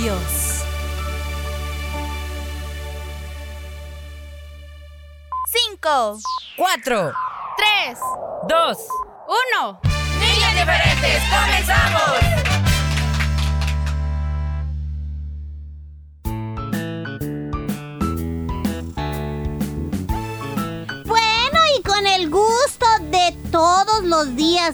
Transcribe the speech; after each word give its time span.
Dios. 0.00 0.64
Cinco, 5.46 6.18
Cuatro, 6.56 7.12
tres, 7.58 7.98
dos. 8.48 8.78
uno. 9.28 9.78
Niños 10.18 10.52
diferentes, 10.54 11.22
comenzamos. 11.30 11.59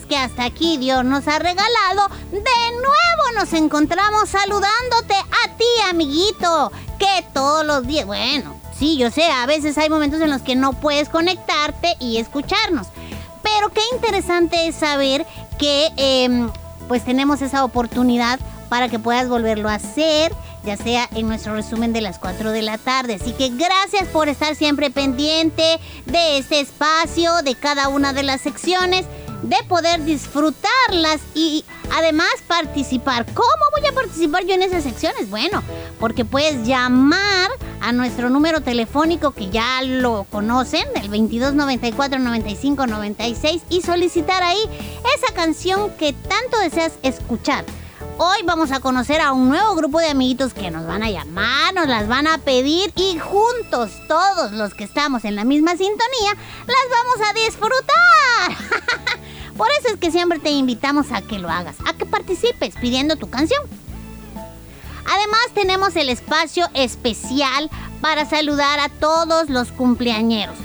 Que 0.07 0.17
hasta 0.17 0.43
aquí 0.43 0.77
Dios 0.77 1.05
nos 1.05 1.27
ha 1.27 1.39
regalado, 1.39 2.09
de 2.31 2.39
nuevo 2.41 3.31
nos 3.35 3.53
encontramos 3.53 4.29
saludándote 4.29 5.13
a 5.15 5.55
ti, 5.55 5.65
amiguito, 5.89 6.71
que 6.99 7.25
todos 7.33 7.65
los 7.65 7.87
días, 7.87 8.05
bueno, 8.05 8.59
sí, 8.77 8.97
yo 8.97 9.09
sé, 9.11 9.23
a 9.23 9.45
veces 9.45 9.77
hay 9.77 9.89
momentos 9.89 10.19
en 10.19 10.29
los 10.29 10.41
que 10.41 10.55
no 10.55 10.73
puedes 10.73 11.07
conectarte 11.07 11.95
y 12.01 12.17
escucharnos, 12.17 12.87
pero 13.41 13.69
qué 13.69 13.81
interesante 13.93 14.67
es 14.67 14.75
saber 14.75 15.25
que 15.57 15.89
em, 15.95 16.51
pues 16.89 17.05
tenemos 17.05 17.41
esa 17.41 17.63
oportunidad 17.63 18.39
para 18.67 18.89
que 18.89 18.99
puedas 18.99 19.29
volverlo 19.29 19.69
a 19.69 19.75
hacer, 19.75 20.33
ya 20.65 20.75
sea 20.75 21.07
en 21.15 21.29
nuestro 21.29 21.53
resumen 21.55 21.93
de 21.93 22.01
las 22.01 22.19
4 22.19 22.51
de 22.51 22.61
la 22.61 22.77
tarde. 22.77 23.15
Así 23.15 23.31
que 23.31 23.49
gracias 23.49 24.09
por 24.09 24.27
estar 24.27 24.53
siempre 24.55 24.91
pendiente 24.91 25.79
de 26.05 26.37
este 26.37 26.59
espacio, 26.59 27.41
de 27.43 27.55
cada 27.55 27.87
una 27.87 28.11
de 28.11 28.23
las 28.23 28.41
secciones, 28.41 29.05
de 29.43 29.57
poder 29.67 30.03
disfrutarlas 30.03 31.21
y 31.33 31.63
además 31.95 32.27
participar. 32.47 33.25
¿Cómo 33.33 33.47
voy 33.77 33.87
a 33.87 33.93
participar 33.93 34.45
yo 34.45 34.53
en 34.53 34.63
esas 34.63 34.83
secciones? 34.83 35.29
Bueno, 35.29 35.63
porque 35.99 36.25
puedes 36.25 36.65
llamar 36.65 37.49
a 37.81 37.91
nuestro 37.91 38.29
número 38.29 38.61
telefónico 38.61 39.31
que 39.31 39.49
ya 39.49 39.81
lo 39.83 40.25
conocen, 40.29 40.87
el 40.95 41.09
2294 41.09 42.19
95 42.19 42.87
96 42.87 43.61
y 43.69 43.81
solicitar 43.81 44.43
ahí 44.43 44.59
esa 45.15 45.33
canción 45.33 45.91
que 45.91 46.13
tanto 46.13 46.59
deseas 46.59 46.93
escuchar. 47.03 47.65
Hoy 48.19 48.37
vamos 48.45 48.71
a 48.71 48.79
conocer 48.79 49.21
a 49.21 49.31
un 49.31 49.47
nuevo 49.49 49.75
grupo 49.75 49.99
de 49.99 50.07
amiguitos 50.07 50.55
que 50.55 50.71
nos 50.71 50.87
van 50.87 51.03
a 51.03 51.11
llamar, 51.11 51.71
nos 51.75 51.87
las 51.87 52.07
van 52.07 52.25
a 52.25 52.39
pedir 52.39 52.91
y 52.95 53.19
juntos, 53.19 53.91
todos 54.07 54.53
los 54.53 54.73
que 54.73 54.85
estamos 54.85 55.23
en 55.23 55.35
la 55.35 55.43
misma 55.43 55.71
sintonía, 55.77 56.33
las 56.65 56.87
vamos 56.89 57.29
a 57.29 57.33
disfrutar. 57.33 58.66
Por 59.57 59.67
eso 59.79 59.93
es 59.93 59.99
que 59.99 60.11
siempre 60.11 60.37
te 60.39 60.51
invitamos 60.51 61.11
a 61.11 61.21
que 61.21 61.39
lo 61.39 61.49
hagas, 61.49 61.75
a 61.85 61.93
que 61.93 62.05
participes 62.05 62.75
pidiendo 62.79 63.15
tu 63.15 63.29
canción. 63.29 63.61
Además 65.09 65.39
tenemos 65.55 65.95
el 65.95 66.09
espacio 66.09 66.67
especial 66.73 67.71
para 67.99 68.25
saludar 68.25 68.79
a 68.79 68.89
todos 68.89 69.49
los 69.49 69.71
cumpleañeros. 69.71 70.55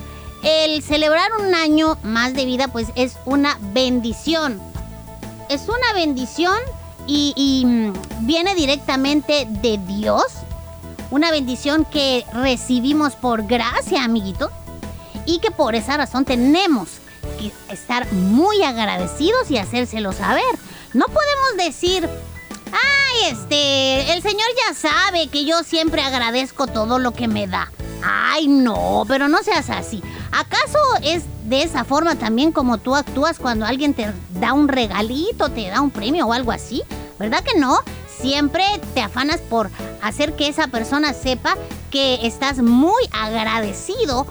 El 0.43 0.83
celebrar 0.83 1.31
un 1.41 1.55
año 1.55 1.97
más 2.03 2.35
de 2.35 2.45
vida 2.45 2.69
pues 2.69 2.89
es 2.95 3.17
una 3.25 3.57
bendición. 3.73 4.61
Es 5.49 5.69
una 5.69 5.93
bendición 5.95 6.57
y, 7.07 7.33
y, 7.37 7.65
mm, 7.65 8.27
viene 8.27 8.55
directamente 8.55 9.47
de 9.49 9.79
Dios. 9.79 10.25
Una 11.11 11.31
bendición 11.31 11.85
que 11.85 12.27
recibimos 12.33 13.15
por 13.15 13.47
gracia, 13.47 14.05
amiguito. 14.05 14.51
Y 15.25 15.39
que 15.39 15.51
por 15.51 15.77
esa 15.77 15.97
razón 15.97 16.25
tenemos 16.25 17.02
estar 17.69 18.13
muy 18.13 18.63
agradecidos 18.63 19.51
y 19.51 19.59
hacérselo 19.59 20.13
saber. 20.13 20.45
No 20.93 21.07
podemos 21.07 21.57
decir, 21.57 22.09
ay, 22.67 23.33
este, 23.33 24.13
el 24.13 24.23
Señor 24.23 24.47
ya 24.69 24.75
sabe 24.75 25.29
que 25.29 25.45
yo 25.45 25.63
siempre 25.63 26.03
agradezco 26.03 26.67
todo 26.67 26.99
lo 26.99 27.13
que 27.13 27.29
me 27.29 27.47
da. 27.47 27.71
Ay, 28.05 28.49
no, 28.49 29.05
pero 29.09 29.29
no 29.29 29.43
seas 29.43 29.71
así. 29.71 30.03
¿Acaso 30.33 30.79
es 31.03 31.25
de 31.45 31.63
esa 31.63 31.85
forma 31.85 32.17
también 32.17 32.53
como 32.53 32.79
tú 32.79 32.97
actúas 32.97 33.39
cuando 33.39 33.65
alguien 33.65 33.95
te 33.95 34.13
da 34.41 34.53
un 34.53 34.69
regalito, 34.69 35.51
te 35.51 35.69
da 35.69 35.81
un 35.81 35.91
premio 35.91 36.27
o 36.27 36.33
algo 36.33 36.53
así? 36.53 36.83
¿Verdad 37.19 37.45
que 37.45 37.59
no? 37.59 37.79
Siempre 38.21 38.65
te 38.95 39.01
afanas 39.01 39.41
por 39.41 39.71
hacer 40.03 40.35
que 40.35 40.49
esa 40.49 40.69
persona 40.69 41.13
sepa 41.13 41.57
que 41.91 42.27
estás 42.27 42.59
muy 42.59 43.03
agradecido 43.13 44.27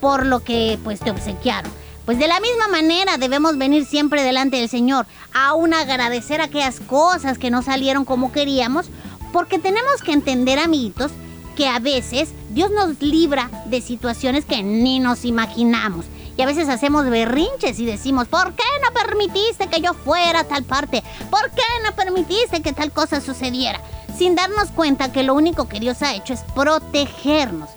por 0.00 0.26
lo 0.26 0.40
que 0.40 0.78
pues 0.84 1.00
te 1.00 1.10
obsequiaron. 1.10 1.70
Pues 2.06 2.20
de 2.20 2.28
la 2.28 2.38
misma 2.38 2.68
manera 2.68 3.18
debemos 3.18 3.58
venir 3.58 3.84
siempre 3.84 4.22
delante 4.22 4.58
del 4.58 4.68
Señor, 4.68 5.06
aún 5.34 5.74
agradecer 5.74 6.40
aquellas 6.40 6.78
cosas 6.78 7.36
que 7.36 7.50
no 7.50 7.62
salieron 7.62 8.04
como 8.04 8.30
queríamos, 8.30 8.86
porque 9.32 9.58
tenemos 9.58 10.02
que 10.04 10.12
entender, 10.12 10.60
amiguitos, 10.60 11.10
que 11.56 11.66
a 11.66 11.80
veces 11.80 12.28
Dios 12.50 12.70
nos 12.70 13.02
libra 13.02 13.50
de 13.66 13.80
situaciones 13.80 14.44
que 14.44 14.62
ni 14.62 15.00
nos 15.00 15.24
imaginamos. 15.24 16.06
Y 16.36 16.42
a 16.42 16.46
veces 16.46 16.68
hacemos 16.68 17.10
berrinches 17.10 17.80
y 17.80 17.86
decimos, 17.86 18.28
¿por 18.28 18.54
qué 18.54 18.62
no 18.84 18.92
permitiste 18.92 19.66
que 19.66 19.80
yo 19.80 19.92
fuera 19.92 20.40
a 20.40 20.44
tal 20.44 20.62
parte? 20.62 21.02
¿Por 21.28 21.50
qué 21.50 21.62
no 21.84 21.96
permitiste 21.96 22.62
que 22.62 22.72
tal 22.72 22.92
cosa 22.92 23.20
sucediera? 23.20 23.80
Sin 24.16 24.36
darnos 24.36 24.70
cuenta 24.70 25.10
que 25.10 25.24
lo 25.24 25.34
único 25.34 25.68
que 25.68 25.80
Dios 25.80 26.02
ha 26.02 26.14
hecho 26.14 26.34
es 26.34 26.40
protegernos. 26.54 27.70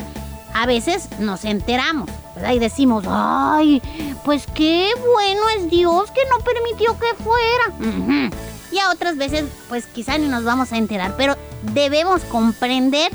A 0.54 0.66
veces 0.66 1.08
nos 1.20 1.46
enteramos, 1.46 2.10
¿verdad? 2.36 2.54
Y 2.54 2.60
decimos, 2.60 3.06
ay, 3.08 3.82
pues 4.26 4.46
qué 4.54 4.90
bueno 5.14 5.42
es 5.58 5.70
Dios 5.70 6.12
que 6.12 6.22
no 6.30 6.44
permitió 6.44 6.98
que 7.00 7.24
fuera. 7.24 8.32
Y 8.72 8.80
a 8.80 8.92
otras 8.92 9.18
veces, 9.18 9.46
pues 9.68 9.86
quizá 9.86 10.18
ni 10.18 10.28
nos 10.28 10.44
vamos 10.44 10.72
a 10.72 10.78
enterar, 10.78 11.16
pero 11.18 11.36
debemos 11.74 12.22
comprender 12.26 13.12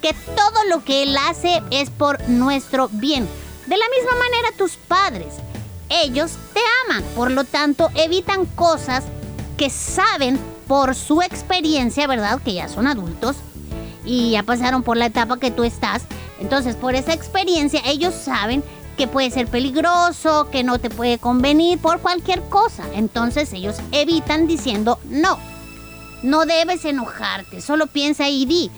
que 0.00 0.14
todo 0.14 0.64
lo 0.70 0.84
que 0.84 1.02
Él 1.02 1.16
hace 1.16 1.62
es 1.70 1.90
por 1.90 2.28
nuestro 2.28 2.88
bien. 2.92 3.28
De 3.66 3.76
la 3.76 3.84
misma 3.96 4.12
manera 4.18 4.56
tus 4.56 4.76
padres, 4.76 5.34
ellos 5.88 6.32
te 6.54 6.60
aman, 6.86 7.04
por 7.14 7.30
lo 7.30 7.44
tanto 7.44 7.90
evitan 7.94 8.46
cosas 8.46 9.04
que 9.56 9.70
saben 9.70 10.38
por 10.66 10.94
su 10.94 11.20
experiencia, 11.22 12.06
¿verdad? 12.06 12.40
Que 12.42 12.54
ya 12.54 12.68
son 12.68 12.86
adultos 12.86 13.36
y 14.04 14.30
ya 14.32 14.42
pasaron 14.42 14.82
por 14.82 14.96
la 14.96 15.06
etapa 15.06 15.38
que 15.38 15.50
tú 15.50 15.64
estás. 15.64 16.02
Entonces, 16.40 16.76
por 16.76 16.94
esa 16.94 17.12
experiencia, 17.12 17.80
ellos 17.84 18.14
saben 18.14 18.62
que 18.96 19.06
puede 19.06 19.30
ser 19.30 19.46
peligroso, 19.46 20.48
que 20.50 20.64
no 20.64 20.78
te 20.78 20.90
puede 20.90 21.18
convenir 21.18 21.78
por 21.78 22.00
cualquier 22.00 22.42
cosa. 22.48 22.84
Entonces, 22.94 23.52
ellos 23.52 23.76
evitan 23.92 24.46
diciendo 24.46 24.98
no. 25.08 25.38
No 26.22 26.46
debes 26.46 26.84
enojarte, 26.84 27.60
solo 27.60 27.86
piensa 27.86 28.28
y 28.28 28.44
di. 28.44 28.70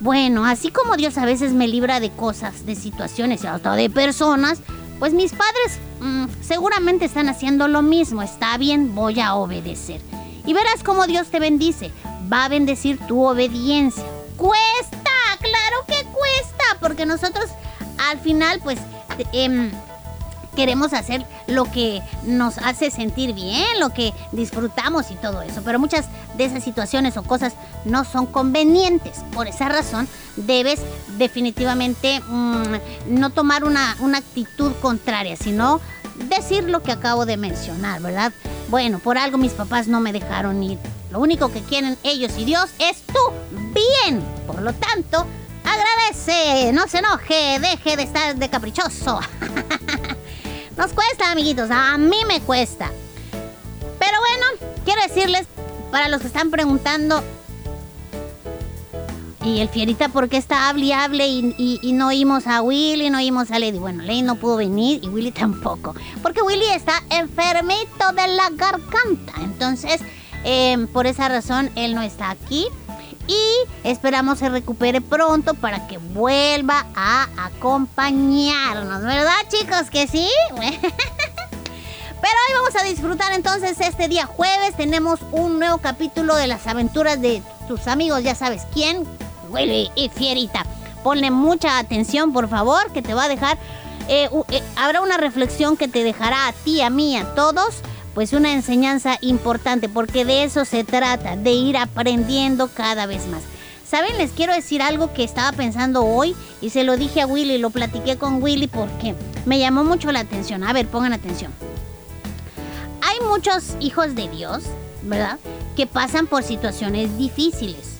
Bueno, 0.00 0.46
así 0.46 0.70
como 0.70 0.96
Dios 0.96 1.18
a 1.18 1.26
veces 1.26 1.52
me 1.52 1.68
libra 1.68 2.00
de 2.00 2.10
cosas, 2.10 2.64
de 2.64 2.74
situaciones 2.74 3.44
y 3.44 3.46
hasta 3.46 3.74
de 3.74 3.90
personas, 3.90 4.60
pues 4.98 5.12
mis 5.12 5.32
padres 5.32 5.78
mm, 6.00 6.24
seguramente 6.40 7.04
están 7.04 7.28
haciendo 7.28 7.68
lo 7.68 7.82
mismo. 7.82 8.22
Está 8.22 8.56
bien, 8.56 8.94
voy 8.94 9.20
a 9.20 9.34
obedecer. 9.34 10.00
Y 10.46 10.54
verás 10.54 10.82
cómo 10.82 11.06
Dios 11.06 11.28
te 11.28 11.38
bendice. 11.38 11.90
Va 12.32 12.46
a 12.46 12.48
bendecir 12.48 12.98
tu 13.06 13.26
obediencia. 13.26 14.04
Cuesta, 14.38 15.09
claro 15.40 15.84
que 15.86 16.04
cuesta, 16.12 16.64
porque 16.80 17.06
nosotros 17.06 17.46
al 18.10 18.18
final 18.20 18.60
pues 18.62 18.78
em, 19.32 19.70
queremos 20.54 20.92
hacer 20.92 21.24
lo 21.46 21.64
que 21.64 22.02
nos 22.24 22.58
hace 22.58 22.90
sentir 22.90 23.34
bien, 23.34 23.78
lo 23.78 23.90
que 23.90 24.12
disfrutamos 24.32 25.10
y 25.10 25.14
todo 25.14 25.42
eso. 25.42 25.62
Pero 25.64 25.78
muchas 25.78 26.06
de 26.36 26.44
esas 26.44 26.62
situaciones 26.62 27.16
o 27.16 27.22
cosas 27.22 27.54
no 27.84 28.04
son 28.04 28.26
convenientes. 28.26 29.18
Por 29.32 29.46
esa 29.46 29.68
razón 29.68 30.08
debes 30.36 30.80
definitivamente 31.18 32.20
mm, 32.20 32.62
no 33.08 33.30
tomar 33.30 33.64
una, 33.64 33.96
una 34.00 34.18
actitud 34.18 34.72
contraria, 34.80 35.36
sino 35.36 35.80
decir 36.28 36.64
lo 36.64 36.82
que 36.82 36.92
acabo 36.92 37.26
de 37.26 37.36
mencionar, 37.36 38.00
¿verdad? 38.00 38.32
Bueno, 38.68 38.98
por 38.98 39.18
algo 39.18 39.38
mis 39.38 39.52
papás 39.52 39.88
no 39.88 40.00
me 40.00 40.12
dejaron 40.12 40.62
ir. 40.62 40.78
Lo 41.10 41.18
único 41.20 41.50
que 41.50 41.60
quieren 41.62 41.96
ellos 42.04 42.32
y 42.38 42.44
Dios 42.44 42.70
es 42.78 43.02
tu 43.02 43.18
bien. 43.74 44.22
Por 44.60 44.74
lo 44.74 44.78
tanto, 44.78 45.26
agradece, 45.64 46.70
no 46.74 46.86
se 46.86 46.98
enoje, 46.98 47.58
deje 47.60 47.96
de 47.96 48.02
estar 48.02 48.36
de 48.36 48.50
caprichoso. 48.50 49.18
Nos 50.76 50.92
cuesta, 50.92 51.32
amiguitos, 51.32 51.70
a 51.70 51.96
mí 51.96 52.18
me 52.28 52.42
cuesta. 52.42 52.90
Pero 53.98 54.18
bueno, 54.20 54.74
quiero 54.84 55.00
decirles, 55.00 55.46
para 55.90 56.10
los 56.10 56.20
que 56.20 56.26
están 56.26 56.50
preguntando, 56.50 57.24
y 59.46 59.60
el 59.60 59.70
Fierita, 59.70 60.10
¿por 60.10 60.28
qué 60.28 60.36
está 60.36 60.68
hable 60.68 60.84
y 60.84 60.92
hable 60.92 61.26
y, 61.26 61.92
no 61.94 62.08
oímos 62.08 62.46
a 62.46 62.60
Willy, 62.60 63.08
no 63.08 63.16
oímos 63.16 63.50
a 63.50 63.58
Lady? 63.58 63.78
Bueno, 63.78 64.02
Lady 64.02 64.20
no 64.20 64.34
pudo 64.34 64.58
venir 64.58 65.00
y 65.02 65.08
Willy 65.08 65.32
tampoco. 65.32 65.94
Porque 66.20 66.42
Willy 66.42 66.66
está 66.66 67.02
enfermito 67.08 68.12
de 68.14 68.28
la 68.28 68.50
garganta. 68.50 69.32
Entonces, 69.40 70.02
em, 70.44 70.86
por 70.86 71.06
esa 71.06 71.30
razón, 71.30 71.70
él 71.76 71.94
no 71.94 72.02
está 72.02 72.28
aquí. 72.28 72.66
Y 73.26 73.42
esperamos 73.84 74.38
se 74.38 74.48
recupere 74.48 75.00
pronto 75.00 75.54
para 75.54 75.86
que 75.86 75.98
vuelva 75.98 76.86
a 76.94 77.28
acompañarnos. 77.46 79.02
¿Verdad, 79.02 79.36
chicos? 79.48 79.90
¿Que 79.90 80.06
sí? 80.06 80.28
Pero 82.20 82.34
hoy 82.48 82.54
vamos 82.54 82.76
a 82.76 82.84
disfrutar 82.84 83.32
entonces 83.32 83.80
este 83.80 84.08
día 84.08 84.26
jueves. 84.26 84.76
Tenemos 84.76 85.20
un 85.32 85.58
nuevo 85.58 85.78
capítulo 85.78 86.36
de 86.36 86.48
las 86.48 86.66
aventuras 86.66 87.20
de 87.20 87.42
tus 87.66 87.86
amigos, 87.86 88.22
ya 88.22 88.34
sabes 88.34 88.62
quién, 88.74 89.06
Willy 89.48 89.90
y 89.94 90.10
Fierita. 90.10 90.66
Ponle 91.02 91.30
mucha 91.30 91.78
atención, 91.78 92.32
por 92.32 92.48
favor, 92.48 92.92
que 92.92 93.00
te 93.00 93.14
va 93.14 93.24
a 93.24 93.28
dejar. 93.28 93.56
Eh, 94.08 94.28
eh, 94.50 94.62
habrá 94.76 95.00
una 95.00 95.16
reflexión 95.16 95.76
que 95.76 95.88
te 95.88 96.04
dejará 96.04 96.48
a 96.48 96.52
ti, 96.52 96.82
a 96.82 96.90
mí, 96.90 97.16
a 97.16 97.34
todos, 97.34 97.76
pues 98.14 98.32
una 98.32 98.52
enseñanza 98.52 99.18
importante, 99.20 99.88
porque 99.88 100.24
de 100.24 100.44
eso 100.44 100.64
se 100.64 100.84
trata, 100.84 101.36
de 101.36 101.52
ir 101.52 101.76
aprendiendo 101.76 102.68
cada 102.68 103.06
vez 103.06 103.26
más. 103.26 103.42
¿Saben? 103.88 104.18
Les 104.18 104.30
quiero 104.30 104.52
decir 104.52 104.82
algo 104.82 105.12
que 105.12 105.24
estaba 105.24 105.50
pensando 105.52 106.04
hoy 106.04 106.36
y 106.60 106.70
se 106.70 106.84
lo 106.84 106.96
dije 106.96 107.22
a 107.22 107.26
Willy, 107.26 107.58
lo 107.58 107.70
platiqué 107.70 108.16
con 108.16 108.42
Willy 108.42 108.68
porque 108.68 109.16
me 109.46 109.58
llamó 109.58 109.82
mucho 109.82 110.12
la 110.12 110.20
atención. 110.20 110.62
A 110.62 110.72
ver, 110.72 110.86
pongan 110.86 111.12
atención. 111.12 111.52
Hay 113.02 113.26
muchos 113.26 113.74
hijos 113.80 114.14
de 114.14 114.28
Dios, 114.28 114.62
¿verdad? 115.02 115.38
Que 115.74 115.86
pasan 115.86 116.28
por 116.28 116.44
situaciones 116.44 117.18
difíciles 117.18 117.90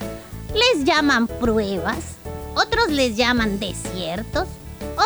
les 0.54 0.84
llaman 0.84 1.26
pruebas, 1.26 2.16
otros 2.54 2.90
les 2.90 3.16
llaman 3.16 3.58
desiertos, 3.58 4.48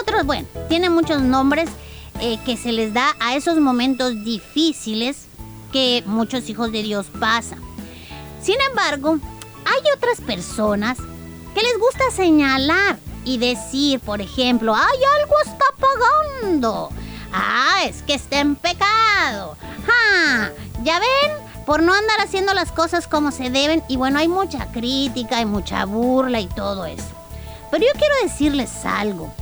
otros, 0.01 0.25
bueno, 0.25 0.47
tienen 0.69 0.93
muchos 0.93 1.21
nombres 1.23 1.69
eh, 2.21 2.39
que 2.45 2.57
se 2.57 2.73
les 2.73 2.93
da 2.93 3.15
a 3.21 3.35
esos 3.37 3.59
momentos 3.59 4.25
difíciles 4.25 5.27
que 5.73 6.03
muchos 6.07 6.49
hijos 6.49 6.73
de 6.73 6.83
Dios 6.83 7.07
pasan. 7.19 7.61
Sin 8.43 8.57
embargo, 8.71 9.19
hay 9.65 9.83
otras 9.97 10.21
personas 10.21 10.99
que 11.55 11.63
les 11.63 11.79
gusta 11.79 12.05
señalar 12.15 12.99
y 13.25 13.39
decir, 13.39 14.01
por 14.01 14.21
ejemplo, 14.21 14.75
¡ay, 14.75 14.99
algo 15.21 15.35
está 15.45 15.65
pagando! 15.79 16.91
¡Ah, 17.33 17.83
es 17.87 18.03
que 18.03 18.15
está 18.15 18.41
en 18.41 18.55
pecado! 18.57 19.57
¡Ja! 19.87 20.53
¿Ya 20.83 20.99
ven? 21.01 21.45
por 21.65 21.83
no 21.83 21.95
andar 21.95 22.21
haciendo 22.21 22.55
las 22.55 22.73
cosas 22.73 23.09
como 23.09 23.31
se 23.31 23.51
deben. 23.51 23.83
Y 23.89 23.97
bueno, 23.97 24.19
hay 24.19 24.29
mucha 24.29 24.71
crítica, 24.73 25.39
hay 25.39 25.47
mucha 25.47 25.85
burla 25.85 26.41
y 26.41 26.47
todo 26.47 26.87
eso. 26.87 27.09
Pero 27.71 27.85
yo 27.85 27.99
quiero 27.99 28.15
decirles 28.23 28.85
algo. 28.85 29.33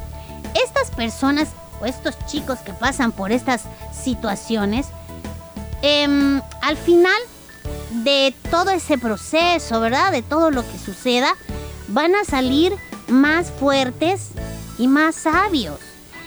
Estas 0.54 0.90
personas 0.90 1.48
estos 1.84 2.17
chicos 2.26 2.58
que 2.61 2.73
pasan 2.73 3.12
por 3.12 3.32
estas 3.32 3.62
situaciones, 3.93 4.87
em, 5.82 6.40
al 6.61 6.76
final 6.76 7.20
de 8.05 8.34
todo 8.50 8.70
ese 8.70 8.99
proceso, 8.99 9.81
¿verdad? 9.81 10.12
De 10.12 10.23
todo 10.23 10.50
lo 10.50 10.62
que 10.62 10.79
suceda, 10.79 11.34
van 11.88 12.14
a 12.14 12.25
salir 12.25 12.75
más 13.08 13.50
fuertes 13.50 14.29
y 14.79 14.88
más 14.88 15.14
sabios. 15.14 15.79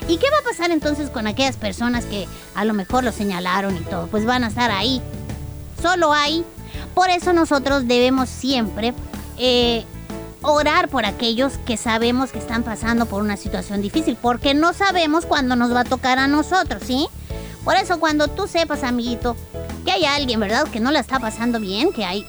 ¿Y 0.08 0.18
qué 0.18 0.30
va 0.30 0.38
a 0.38 0.50
pasar 0.50 0.70
entonces 0.72 1.10
con 1.10 1.26
aquellas 1.26 1.58
personas 1.58 2.06
que 2.06 2.28
a 2.54 2.64
lo 2.64 2.74
mejor 2.74 3.04
lo 3.04 3.12
señalaron 3.12 3.76
y 3.76 3.80
todo? 3.80 4.08
Pues 4.08 4.26
van 4.26 4.44
a 4.44 4.48
estar 4.48 4.70
ahí 4.70 5.02
solo 5.86 6.14
hay. 6.14 6.44
Por 6.96 7.10
eso 7.10 7.32
nosotros 7.32 7.88
debemos 7.88 8.28
siempre 8.28 8.94
eh, 9.38 9.86
orar 10.46 10.90
por 10.90 11.06
aquellos 11.06 11.58
que 11.66 11.78
sabemos 11.78 12.32
que 12.32 12.40
están 12.40 12.64
pasando 12.64 13.06
por 13.06 13.22
una 13.22 13.38
situación 13.38 13.82
difícil, 13.82 14.18
porque 14.22 14.54
no 14.54 14.74
sabemos 14.74 15.26
cuándo 15.26 15.56
nos 15.56 15.74
va 15.74 15.82
a 15.82 15.86
tocar 15.86 16.20
a 16.20 16.28
nosotros, 16.28 16.84
¿sí? 16.86 17.08
Por 17.64 17.76
eso 17.76 18.00
cuando 18.00 18.28
tú 18.28 18.48
sepas, 18.48 18.84
amiguito, 18.84 19.36
que 19.84 19.92
hay 19.92 20.06
alguien, 20.06 20.40
¿verdad? 20.40 20.68
Que 20.68 20.80
no 20.80 20.92
la 20.92 21.00
está 21.00 21.20
pasando 21.20 21.60
bien, 21.60 21.92
que 21.92 22.06
hay 22.06 22.26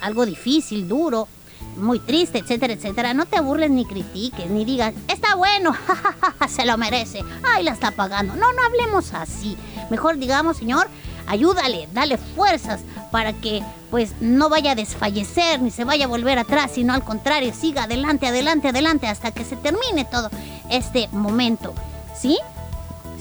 algo 0.00 0.24
difícil, 0.24 0.88
duro, 0.88 1.28
muy 1.76 2.00
triste, 2.00 2.38
etcétera, 2.38 2.72
etcétera, 2.72 3.14
no 3.14 3.26
te 3.26 3.40
burles 3.40 3.70
ni 3.70 3.84
critiques, 3.84 4.48
ni 4.50 4.64
digas, 4.64 4.94
está 5.06 5.34
bueno, 5.34 5.76
se 6.48 6.64
lo 6.64 6.76
merece, 6.78 7.22
ay, 7.54 7.64
la 7.64 7.72
está 7.72 7.90
pagando. 7.90 8.34
No, 8.34 8.52
no 8.52 8.62
hablemos 8.64 9.12
así. 9.14 9.56
Mejor 9.90 10.16
digamos, 10.16 10.56
Señor, 10.56 10.88
ayúdale, 11.28 11.88
dale 11.92 12.18
fuerzas 12.18 12.80
para 13.12 13.32
que 13.32 13.62
pues 13.90 14.12
no 14.20 14.48
vaya 14.48 14.72
a 14.72 14.74
desfallecer 14.74 15.60
ni 15.62 15.70
se 15.70 15.84
vaya 15.84 16.06
a 16.06 16.08
volver 16.08 16.38
atrás, 16.38 16.72
sino 16.74 16.94
al 16.94 17.04
contrario, 17.04 17.52
siga 17.54 17.84
adelante, 17.84 18.26
adelante, 18.26 18.68
adelante 18.68 19.06
hasta 19.06 19.30
que 19.30 19.44
se 19.44 19.56
termine 19.56 20.04
todo 20.04 20.30
este 20.70 21.08
momento. 21.12 21.74
¿Sí? 22.20 22.38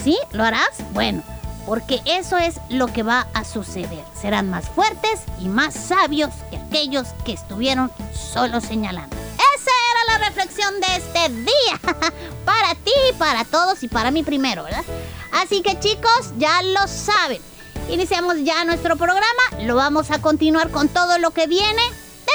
¿Sí? 0.03 0.17
¿Lo 0.31 0.43
harás? 0.43 0.69
Bueno, 0.93 1.23
porque 1.65 2.01
eso 2.05 2.37
es 2.37 2.59
lo 2.69 2.87
que 2.87 3.03
va 3.03 3.27
a 3.33 3.43
suceder. 3.43 4.03
Serán 4.19 4.49
más 4.49 4.69
fuertes 4.69 5.21
y 5.39 5.49
más 5.49 5.73
sabios 5.73 6.29
que 6.49 6.57
aquellos 6.57 7.09
que 7.25 7.33
estuvieron 7.33 7.91
solo 8.13 8.61
señalando. 8.61 9.15
Esa 9.15 9.71
era 9.91 10.17
la 10.17 10.27
reflexión 10.27 10.73
de 10.79 10.95
este 10.95 11.29
día. 11.29 12.11
para 12.45 12.73
ti, 12.75 12.93
para 13.19 13.43
todos 13.43 13.83
y 13.83 13.87
para 13.87 14.11
mí 14.11 14.23
primero, 14.23 14.63
¿verdad? 14.63 14.85
Así 15.33 15.61
que 15.61 15.77
chicos, 15.79 16.33
ya 16.37 16.63
lo 16.63 16.87
saben. 16.87 17.41
Iniciamos 17.89 18.43
ya 18.43 18.65
nuestro 18.65 18.97
programa, 18.97 19.23
lo 19.61 19.75
vamos 19.75 20.11
a 20.11 20.21
continuar 20.21 20.71
con 20.71 20.89
todo 20.89 21.19
lo 21.19 21.31
que 21.31 21.47
viene 21.47 21.81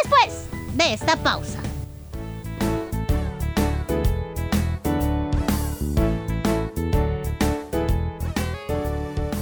después 0.02 0.46
de 0.74 0.94
esta 0.94 1.16
pausa. 1.16 1.60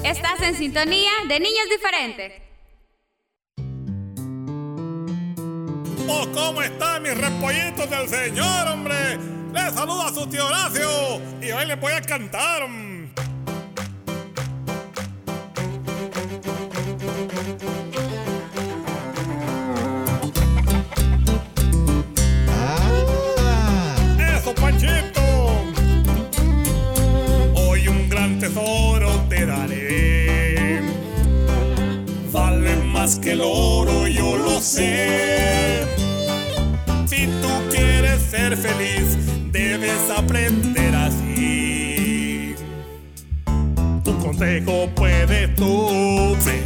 Estás 0.03 0.43
en 0.43 0.57
sintonía 0.57 1.13
de 1.29 1.39
Niños 1.39 1.69
Diferentes. 1.71 2.43
Oh, 6.09 6.27
¿cómo 6.35 6.61
están 6.61 7.05
mis 7.05 7.17
repollitos 7.17 7.89
del 7.89 8.09
Señor, 8.09 8.67
hombre? 8.67 9.17
Les 9.53 9.75
saluda 9.75 10.13
su 10.13 10.27
tío 10.27 10.45
Horacio 10.45 10.89
y 11.41 11.53
hoy 11.53 11.67
les 11.67 11.81
voy 11.81 11.93
a 11.93 12.03
cantar. 12.03 12.69
Que 33.19 33.33
el 33.33 33.41
oro, 33.41 34.07
yo 34.07 34.37
lo 34.37 34.61
sé. 34.61 35.83
Si 37.07 37.27
tú 37.27 37.49
quieres 37.71 38.23
ser 38.23 38.57
feliz, 38.57 39.17
debes 39.51 40.11
aprender 40.17 40.95
así. 40.95 42.55
Tu 44.05 44.19
consejo 44.19 44.89
puedes 44.95 45.55
tú 45.57 46.37
seguir. 46.41 46.60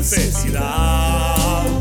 Necesidad 0.00 1.79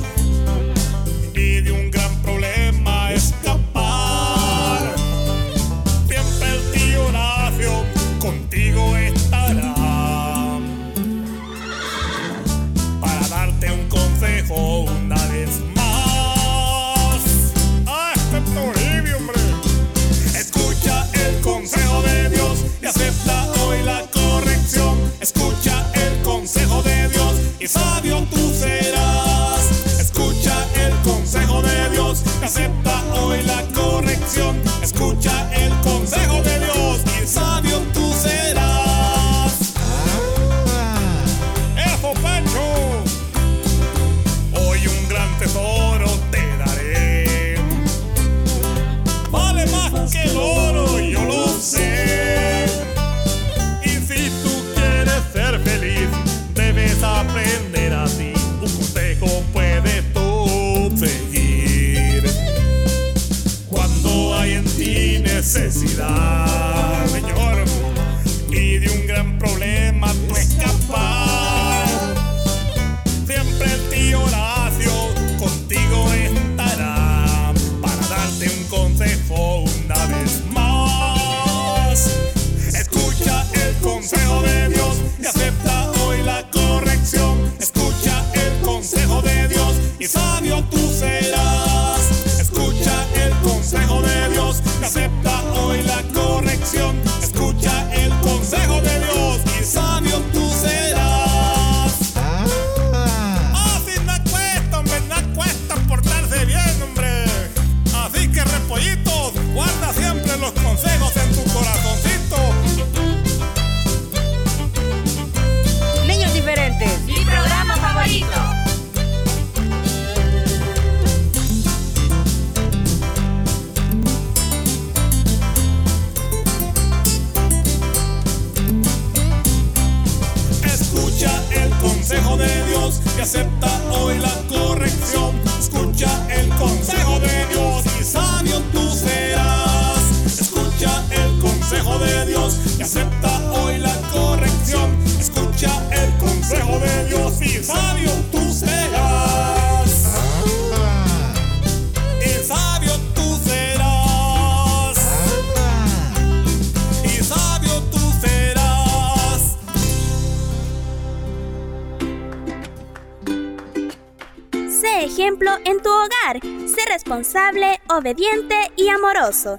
responsable, 167.09 167.81
obediente 167.89 168.55
y 168.75 168.87
amoroso. 168.89 169.57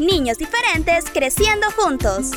Niños 0.00 0.36
diferentes 0.36 1.04
creciendo 1.12 1.68
juntos. 1.76 2.32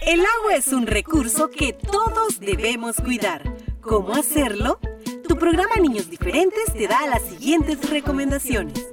El 0.00 0.18
agua 0.18 0.56
es 0.56 0.66
un 0.72 0.88
recurso 0.88 1.48
que 1.48 1.74
todos 1.74 2.40
debemos 2.40 2.96
cuidar. 2.96 3.54
¿Cómo 3.80 4.14
hacerlo? 4.14 4.80
Tu 5.28 5.36
programa 5.36 5.76
Niños 5.76 6.10
Diferentes 6.10 6.72
te 6.72 6.88
da 6.88 7.06
las 7.06 7.22
siguientes 7.22 7.88
recomendaciones. 7.88 8.92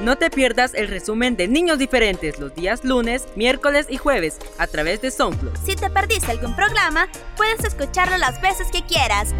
No 0.00 0.16
te 0.16 0.30
pierdas 0.30 0.74
el 0.74 0.86
resumen 0.86 1.36
de 1.36 1.48
Niños 1.48 1.78
Diferentes 1.78 2.38
los 2.38 2.54
días 2.54 2.84
lunes, 2.84 3.26
miércoles 3.34 3.86
y 3.90 3.96
jueves 3.96 4.38
a 4.56 4.68
través 4.68 5.02
de 5.02 5.10
SoundCloud. 5.10 5.56
Si 5.64 5.74
te 5.74 5.90
perdiste 5.90 6.30
algún 6.30 6.54
programa, 6.54 7.08
puedes 7.36 7.64
escucharlo 7.64 8.16
las 8.16 8.40
veces 8.40 8.68
que 8.70 8.82
quieras. 8.82 9.34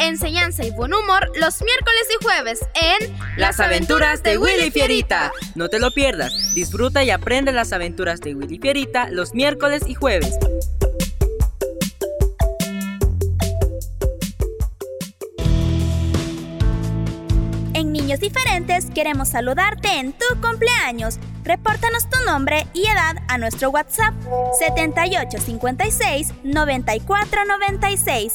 Enseñanza 0.00 0.64
y 0.64 0.70
buen 0.70 0.94
humor 0.94 1.30
los 1.38 1.60
miércoles 1.60 2.06
y 2.08 2.24
jueves 2.24 2.60
en 2.74 3.16
Las 3.36 3.60
aventuras 3.60 4.22
de 4.22 4.38
Willy 4.38 4.70
Fierita. 4.70 5.32
No 5.54 5.68
te 5.68 5.78
lo 5.78 5.90
pierdas. 5.90 6.32
Disfruta 6.54 7.04
y 7.04 7.10
aprende 7.10 7.52
las 7.52 7.72
aventuras 7.72 8.20
de 8.20 8.34
Willy 8.34 8.58
Fierita 8.58 9.08
los 9.10 9.34
miércoles 9.34 9.82
y 9.86 9.94
jueves. 9.94 10.38
Diferentes 18.20 18.86
queremos 18.94 19.28
saludarte 19.28 19.88
en 19.98 20.12
tu 20.12 20.24
cumpleaños. 20.40 21.18
Repórtanos 21.42 22.08
tu 22.08 22.18
nombre 22.24 22.66
y 22.72 22.86
edad 22.86 23.16
a 23.28 23.38
nuestro 23.38 23.70
WhatsApp 23.70 24.14
7856 24.58 26.32
9496. 26.42 28.34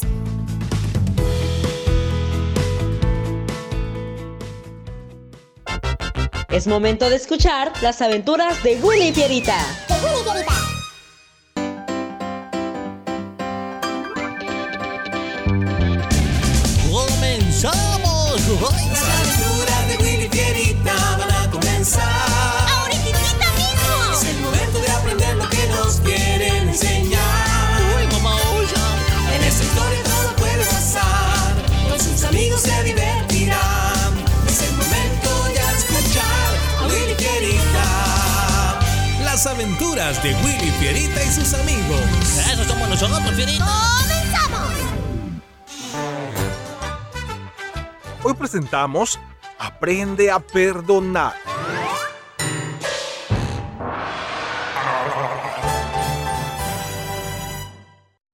Es 6.49 6.67
momento 6.67 7.09
de 7.09 7.15
escuchar 7.15 7.71
las 7.81 8.01
aventuras 8.01 8.61
de 8.63 8.75
Willy 8.81 9.13
Fierita. 9.13 9.57
¡Comenzamos! 9.87 10.68
De 40.17 40.33
Willy 40.43 40.71
Fierita 40.79 41.23
y 41.23 41.27
sus 41.27 41.53
amigos. 41.53 42.01
Eso 42.51 42.63
somos 42.63 42.89
nosotros, 42.89 43.31
Fierita. 43.35 43.63
¡Comenzamos! 44.01 44.73
Hoy 48.23 48.33
presentamos 48.33 49.19
Aprende 49.59 50.31
a 50.31 50.39
perdonar. 50.39 51.35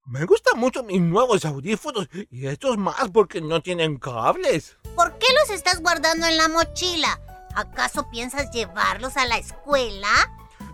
Me 0.05 0.23
gustan 0.23 0.57
mucho 0.57 0.81
mis 0.83 1.01
nuevos 1.01 1.43
audífonos 1.43 2.07
y 2.31 2.47
estos 2.47 2.77
más 2.77 3.09
porque 3.11 3.41
no 3.41 3.61
tienen 3.61 3.97
cables. 3.97 4.77
¿Por 4.95 5.17
qué 5.17 5.27
los 5.41 5.49
estás 5.49 5.81
guardando 5.81 6.25
en 6.25 6.37
la 6.37 6.47
mochila? 6.47 7.19
¿Acaso 7.53 8.09
piensas 8.09 8.49
llevarlos 8.51 9.17
a 9.17 9.25
la 9.25 9.37
escuela? 9.37 10.07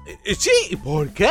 Eh, 0.06 0.36
Sí, 0.36 0.52
¿y 0.70 0.76
¿por 0.76 1.14
qué? 1.14 1.30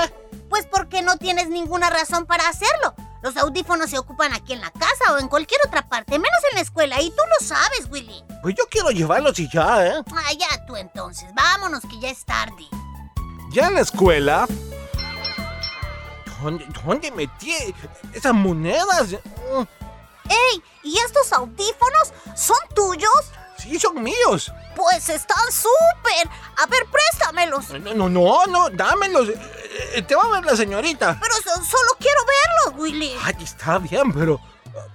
Pues 0.49 0.67
porque 0.67 1.03
no 1.03 1.17
tienes 1.17 1.49
ninguna 1.49 1.91
razón 1.91 2.27
para 2.27 2.49
hacerlo. 2.49 2.95
Los 3.23 3.37
audífonos 3.37 3.91
se 3.91 3.99
ocupan 3.99 4.33
aquí 4.33 4.55
en 4.55 4.61
la 4.61 4.71
casa 4.71 5.13
o 5.13 5.19
en 5.19 5.29
cualquier 5.29 5.61
otra 5.67 5.87
parte, 5.89 6.19
menos 6.19 6.39
en 6.51 6.57
la 6.57 6.63
escuela, 6.63 7.01
y 7.03 7.11
tú 7.11 7.23
lo 7.39 7.47
sabes, 7.47 7.87
Willy. 7.91 8.25
Pues 8.43 8.55
yo 8.55 8.65
quiero 8.71 8.91
llevarlos 8.91 9.39
y 9.39 9.49
ya, 9.53 9.87
¿eh? 9.87 10.03
Ah, 10.15 10.33
ya 10.39 10.65
tú 10.67 10.77
entonces, 10.77 11.29
vámonos 11.35 11.83
que 11.83 12.01
ya 12.01 12.09
es 12.11 12.25
tarde. 12.25 12.67
Ya 13.53 13.67
en 13.69 13.75
la 13.75 13.81
escuela. 13.81 14.47
¿Dónde, 16.43 16.67
dónde 16.85 17.11
metí 17.11 17.55
esas 18.15 18.33
monedas? 18.33 19.13
¡Ey! 19.13 20.63
¿Y 20.83 20.97
estos 20.99 21.31
audífonos 21.35 22.15
son 22.35 22.57
tuyos? 22.75 23.33
Sí, 23.61 23.79
son 23.79 24.03
míos. 24.03 24.53
Pues 24.75 25.09
están 25.09 25.51
súper. 25.53 26.29
A 26.57 26.67
ver, 26.67 26.87
préstamelos. 26.91 27.71
No, 27.71 27.95
no, 27.95 28.09
no, 28.09 28.47
no, 28.47 28.71
dámelos. 28.71 29.29
Eh, 29.29 29.39
eh, 29.95 30.03
Te 30.03 30.15
va 30.15 30.23
a 30.25 30.29
ver 30.41 30.45
la 30.45 30.57
señorita. 30.57 31.19
Pero 31.21 31.35
so- 31.37 31.65
solo 31.65 31.91
quiero 31.99 32.21
verlos, 32.27 32.81
Willy. 32.83 33.13
Ay, 33.23 33.35
está 33.43 33.79
bien, 33.79 34.13
pero 34.13 34.41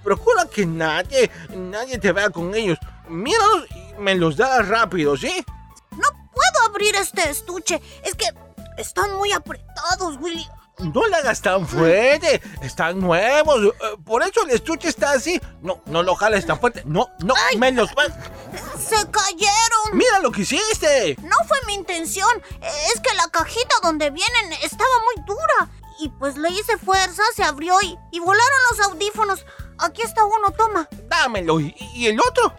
procura 0.02 0.46
que 0.46 0.66
nadie, 0.66 1.30
nadie 1.50 1.98
te 1.98 2.12
vea 2.12 2.30
con 2.30 2.54
ellos. 2.54 2.78
Míralos 3.08 3.66
y 3.70 4.00
me 4.00 4.14
los 4.14 4.36
das 4.36 4.66
rápido, 4.68 5.16
¿sí? 5.16 5.44
No 5.92 6.08
puedo 6.32 6.66
abrir 6.68 6.94
este 6.96 7.28
estuche. 7.30 7.80
Es 8.02 8.14
que 8.14 8.26
están 8.78 9.14
muy 9.16 9.32
apretados, 9.32 10.16
Willy. 10.20 10.46
No 10.78 11.06
le 11.06 11.16
hagas 11.16 11.40
tan 11.40 11.66
fuerte. 11.66 12.42
Están 12.60 13.00
nuevos. 13.00 13.64
eh, 13.64 13.96
Por 14.04 14.22
eso 14.22 14.42
el 14.44 14.50
estuche 14.50 14.88
está 14.88 15.12
así. 15.12 15.40
No, 15.62 15.80
no 15.86 16.02
lo 16.02 16.14
jales 16.14 16.44
tan 16.44 16.60
fuerte. 16.60 16.82
No, 16.84 17.08
no, 17.24 17.34
me 17.58 17.72
los 17.72 17.94
vas. 17.94 18.08
Se 18.88 19.10
cayeron. 19.10 19.94
Mira 19.94 20.20
lo 20.20 20.30
que 20.30 20.42
hiciste. 20.42 21.16
No 21.22 21.36
fue 21.48 21.58
mi 21.66 21.74
intención. 21.74 22.28
Es 22.94 23.00
que 23.00 23.14
la 23.14 23.28
cajita 23.30 23.76
donde 23.82 24.10
vienen 24.10 24.52
estaba 24.62 24.90
muy 25.04 25.24
dura. 25.24 25.70
Y 25.98 26.10
pues 26.10 26.36
le 26.36 26.50
hice 26.50 26.76
fuerza, 26.76 27.22
se 27.34 27.42
abrió 27.42 27.80
y, 27.82 27.98
y 28.12 28.20
volaron 28.20 28.58
los 28.70 28.86
audífonos. 28.86 29.46
Aquí 29.78 30.02
está 30.02 30.24
uno, 30.24 30.50
toma. 30.56 30.88
Dámelo. 31.08 31.58
¿Y, 31.60 31.74
y 31.94 32.06
el 32.06 32.20
otro? 32.20 32.54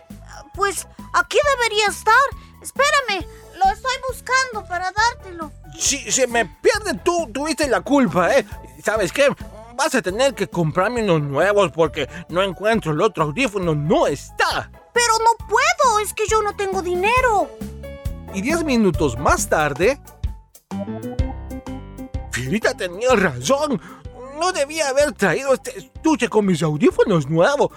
Pues 0.53 0.87
aquí 1.13 1.37
debería 1.55 1.87
estar. 1.87 2.13
Espérame, 2.61 3.25
lo 3.55 3.71
estoy 3.71 3.95
buscando 4.09 4.67
para 4.67 4.91
dártelo. 4.91 5.51
Si 5.79 6.11
se 6.11 6.27
me 6.27 6.45
pierde 6.45 6.99
tú, 7.03 7.29
tuviste 7.31 7.67
la 7.67 7.81
culpa, 7.81 8.35
¿eh? 8.35 8.45
¿Sabes 8.83 9.13
qué? 9.13 9.29
Vas 9.75 9.93
a 9.93 10.01
tener 10.01 10.33
que 10.33 10.49
comprarme 10.49 11.03
unos 11.03 11.21
nuevos 11.21 11.71
porque 11.71 12.09
no 12.29 12.41
encuentro 12.41 12.91
el 12.91 13.01
otro 13.01 13.25
audífono. 13.25 13.75
No 13.75 14.07
está. 14.07 14.71
Pero 14.97 15.13
no 15.19 15.45
puedo, 15.45 15.99
es 15.99 16.11
que 16.11 16.23
yo 16.27 16.41
no 16.41 16.55
tengo 16.55 16.81
dinero. 16.81 17.51
Y 18.33 18.41
diez 18.41 18.63
minutos 18.63 19.15
más 19.15 19.47
tarde... 19.47 20.01
Fierita 22.31 22.73
tenía 22.75 23.13
razón. 23.15 23.79
No 24.39 24.51
debía 24.51 24.89
haber 24.89 25.11
traído 25.11 25.53
este 25.53 25.77
estuche 25.77 26.27
con 26.29 26.47
mis 26.47 26.63
audífonos 26.63 27.29
nuevos. 27.29 27.69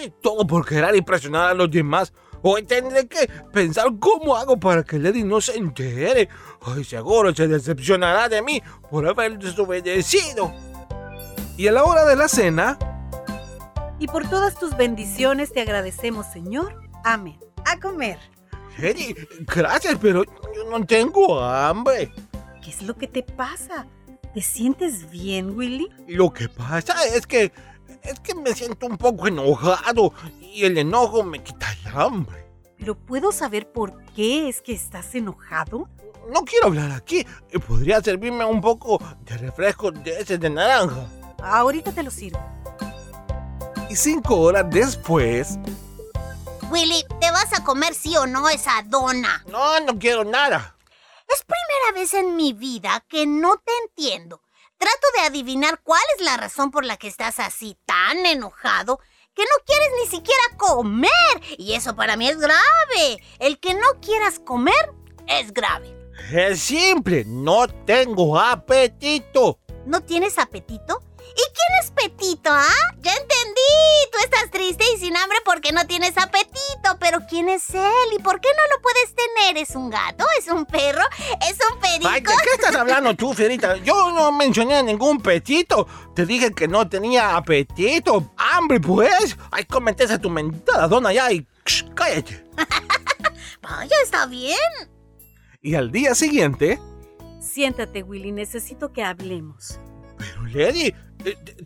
Ay, 0.00 0.12
todo 0.20 0.44
por 0.44 0.66
querer 0.66 0.96
impresionar 0.96 1.50
a 1.50 1.54
los 1.54 1.70
demás. 1.70 2.12
Hoy 2.42 2.64
tendré 2.64 3.06
que 3.06 3.28
pensar 3.52 3.86
cómo 4.00 4.36
hago 4.36 4.58
para 4.58 4.82
que 4.82 4.98
Lady 4.98 5.22
no 5.22 5.40
se 5.40 5.56
entere. 5.56 6.28
Ay, 6.62 6.82
seguro 6.82 7.32
se 7.32 7.46
decepcionará 7.46 8.28
de 8.28 8.42
mí 8.42 8.60
por 8.90 9.06
haber 9.06 9.38
desobedecido. 9.38 10.52
Y 11.56 11.68
a 11.68 11.72
la 11.72 11.84
hora 11.84 12.04
de 12.04 12.16
la 12.16 12.26
cena, 12.26 12.76
Y 13.98 14.06
por 14.06 14.28
todas 14.28 14.58
tus 14.58 14.76
bendiciones 14.76 15.52
te 15.52 15.60
agradecemos, 15.60 16.26
Señor. 16.26 16.80
Amén. 17.04 17.38
A 17.64 17.78
comer. 17.78 18.18
Lady, 18.78 19.14
gracias, 19.40 19.98
pero 20.00 20.24
yo 20.24 20.70
no 20.70 20.84
tengo 20.86 21.40
hambre. 21.40 22.12
¿Qué 22.62 22.70
es 22.70 22.82
lo 22.82 22.96
que 22.96 23.08
te 23.08 23.22
pasa? 23.22 23.86
¿Te 24.32 24.40
sientes 24.40 25.10
bien, 25.10 25.56
Willy? 25.56 25.88
Lo 26.06 26.32
que 26.32 26.48
pasa 26.48 26.94
es 27.06 27.26
que 27.26 27.52
es 28.02 28.20
que 28.20 28.34
me 28.34 28.54
siento 28.54 28.86
un 28.86 28.96
poco 28.96 29.26
enojado 29.26 30.12
y 30.40 30.64
el 30.64 30.78
enojo 30.78 31.24
me 31.24 31.42
quita 31.42 31.66
el 31.72 31.96
hambre. 31.96 32.46
¿Pero 32.78 32.94
puedo 32.96 33.32
saber 33.32 33.72
por 33.72 34.04
qué 34.14 34.48
es 34.48 34.62
que 34.62 34.72
estás 34.72 35.14
enojado? 35.14 35.88
No 36.32 36.44
quiero 36.44 36.66
hablar 36.66 36.92
aquí. 36.92 37.26
¿Podría 37.66 38.00
servirme 38.00 38.44
un 38.44 38.60
poco 38.60 39.02
de 39.24 39.36
refresco 39.38 39.90
de 39.90 40.20
ese 40.20 40.38
de 40.38 40.50
naranja? 40.50 41.08
Ahorita 41.42 41.90
te 41.90 42.02
lo 42.02 42.10
sirvo. 42.10 42.38
Y 43.88 43.96
cinco 43.96 44.36
horas 44.36 44.66
después... 44.68 45.58
Willy, 46.70 47.02
¿te 47.20 47.30
vas 47.30 47.58
a 47.58 47.64
comer 47.64 47.94
sí 47.94 48.14
o 48.18 48.26
no 48.26 48.48
esa 48.50 48.82
dona? 48.84 49.42
No, 49.48 49.80
no 49.80 49.98
quiero 49.98 50.24
nada. 50.24 50.76
Es 51.26 51.42
primera 51.44 51.98
vez 51.98 52.12
en 52.12 52.36
mi 52.36 52.52
vida 52.52 53.02
que 53.08 53.26
no 53.26 53.56
te 53.56 53.72
entiendo. 53.84 54.42
Trato 54.76 55.06
de 55.16 55.26
adivinar 55.26 55.80
cuál 55.82 56.02
es 56.16 56.24
la 56.24 56.36
razón 56.36 56.70
por 56.70 56.84
la 56.84 56.98
que 56.98 57.08
estás 57.08 57.40
así 57.40 57.78
tan 57.86 58.26
enojado 58.26 59.00
que 59.34 59.42
no 59.44 59.64
quieres 59.64 59.88
ni 60.02 60.10
siquiera 60.10 60.42
comer. 60.58 61.10
Y 61.56 61.72
eso 61.72 61.96
para 61.96 62.16
mí 62.16 62.28
es 62.28 62.38
grave. 62.38 63.22
El 63.38 63.58
que 63.58 63.72
no 63.72 64.00
quieras 64.02 64.38
comer 64.38 64.92
es 65.26 65.54
grave. 65.54 65.96
Es 66.30 66.60
simple, 66.60 67.24
no 67.26 67.66
tengo 67.86 68.38
apetito. 68.38 69.58
¿No 69.86 70.02
tienes 70.02 70.38
apetito? 70.38 71.00
¿Y 71.18 71.42
quién 71.54 71.82
es 71.82 71.87
porque 75.68 75.72
no 75.72 75.86
tienes 75.86 76.16
apetito. 76.16 76.98
Pero 76.98 77.20
¿quién 77.28 77.48
es 77.48 77.70
él? 77.70 78.08
¿Y 78.16 78.22
por 78.22 78.40
qué 78.40 78.48
no 78.56 78.76
lo 78.76 78.82
puedes 78.82 79.14
tener? 79.14 79.62
¿Es 79.62 79.74
un 79.74 79.90
gato? 79.90 80.24
¿Es 80.38 80.48
un 80.48 80.64
perro? 80.64 81.02
¿Es 81.48 81.58
un 81.72 81.80
perico? 81.80 82.08
Ay, 82.08 82.20
¿de 82.20 82.26
qué 82.26 82.50
estás 82.54 82.74
hablando 82.74 83.14
tú, 83.14 83.34
Fierita? 83.34 83.76
Yo 83.78 84.12
no 84.12 84.32
mencioné 84.32 84.82
ningún 84.82 85.20
petito. 85.20 85.86
Te 86.14 86.26
dije 86.26 86.52
que 86.52 86.68
no 86.68 86.88
tenía 86.88 87.36
apetito. 87.36 88.32
Hambre, 88.36 88.80
pues. 88.80 89.36
Ay, 89.50 89.64
cómete 89.64 90.04
esa 90.04 90.18
tu 90.18 90.30
mentada 90.30 90.88
dona 90.88 91.12
ya 91.12 91.30
y 91.32 91.46
ksh, 91.64 91.84
cállate. 91.94 92.44
Vaya, 93.62 93.96
está 94.02 94.26
bien. 94.26 94.58
Y 95.60 95.74
al 95.74 95.90
día 95.90 96.14
siguiente... 96.14 96.78
Siéntate, 97.40 98.02
Willy. 98.02 98.32
Necesito 98.32 98.92
que 98.92 99.02
hablemos. 99.02 99.80
Pero, 100.16 100.46
Lady, 100.46 100.94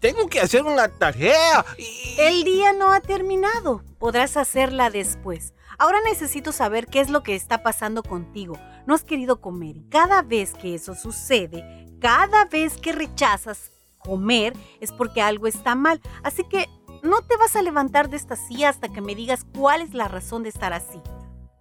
tengo 0.01 0.27
que 0.29 0.41
hacer 0.41 0.63
una 0.63 0.89
tarea. 0.89 1.65
Y... 1.79 2.17
El 2.19 2.45
día 2.45 2.73
no 2.73 2.93
ha 2.93 3.01
terminado. 3.01 3.83
Podrás 3.99 4.37
hacerla 4.37 4.91
después. 4.91 5.55
Ahora 5.79 5.99
necesito 6.05 6.53
saber 6.53 6.87
qué 6.87 7.01
es 7.01 7.11
lo 7.11 7.23
que 7.23 7.35
está 7.35 7.63
pasando 7.63 8.03
contigo. 8.03 8.59
No 8.87 8.95
has 8.95 9.05
querido 9.05 9.41
comer 9.41 9.77
y 9.77 9.89
cada 9.89 10.23
vez 10.23 10.55
que 10.55 10.75
eso 10.75 10.95
sucede, 10.95 11.65
cada 12.01 12.45
vez 12.47 12.77
que 12.77 12.93
rechazas 12.93 13.71
comer 13.99 14.55
es 14.81 14.93
porque 14.93 15.23
algo 15.23 15.47
está 15.47 15.75
mal. 15.75 16.01
Así 16.23 16.45
que 16.45 16.69
no 17.03 17.23
te 17.23 17.37
vas 17.37 17.57
a 17.57 17.63
levantar 17.63 18.09
de 18.09 18.17
esta 18.17 18.37
silla 18.37 18.69
hasta 18.69 18.89
que 18.89 19.01
me 19.01 19.15
digas 19.15 19.47
cuál 19.57 19.83
es 19.83 19.95
la 19.95 20.09
razón 20.09 20.43
de 20.43 20.51
estar 20.51 20.73
así. 20.73 21.01